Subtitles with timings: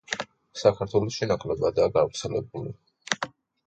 [0.61, 2.79] საქართველოში ნაკლებადაა გავრცელებული.